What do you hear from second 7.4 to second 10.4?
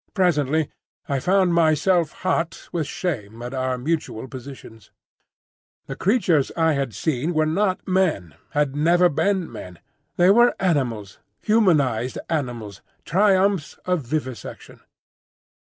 not men, had never been men. They